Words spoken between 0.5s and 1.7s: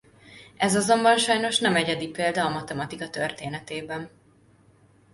Ez azonban sajnos